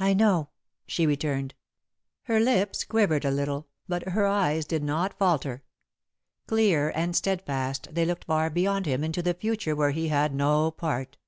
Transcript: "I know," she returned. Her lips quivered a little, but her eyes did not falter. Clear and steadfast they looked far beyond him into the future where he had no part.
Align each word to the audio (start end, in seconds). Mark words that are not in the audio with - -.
"I 0.00 0.14
know," 0.14 0.48
she 0.86 1.04
returned. 1.04 1.52
Her 2.22 2.40
lips 2.40 2.84
quivered 2.84 3.26
a 3.26 3.30
little, 3.30 3.68
but 3.86 4.08
her 4.08 4.24
eyes 4.26 4.64
did 4.64 4.82
not 4.82 5.18
falter. 5.18 5.62
Clear 6.46 6.90
and 6.94 7.14
steadfast 7.14 7.88
they 7.94 8.06
looked 8.06 8.24
far 8.24 8.48
beyond 8.48 8.86
him 8.86 9.04
into 9.04 9.20
the 9.20 9.34
future 9.34 9.76
where 9.76 9.90
he 9.90 10.08
had 10.08 10.34
no 10.34 10.70
part. 10.70 11.18